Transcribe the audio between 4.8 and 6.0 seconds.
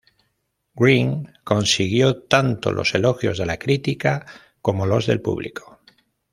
los del público.